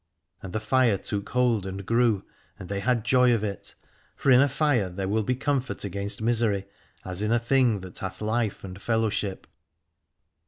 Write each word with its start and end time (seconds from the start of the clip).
And 0.41 0.51
the 0.51 0.59
fire 0.59 0.97
took 0.97 1.29
hold 1.29 1.63
and 1.63 1.85
grew, 1.85 2.23
and 2.57 2.69
they 2.69 2.79
had 2.79 3.03
joy 3.05 3.35
of 3.35 3.43
it, 3.43 3.75
for 4.15 4.31
in 4.31 4.41
a 4.41 4.49
fire 4.49 4.89
there 4.89 5.07
will 5.07 5.21
be 5.21 5.35
comfort 5.35 5.83
against 5.83 6.23
misery, 6.23 6.65
as 7.05 7.21
in 7.21 7.31
a 7.31 7.37
thing 7.37 7.81
that 7.81 7.99
hath 7.99 8.19
life 8.19 8.63
and 8.63 8.81
fellowship. 8.81 9.45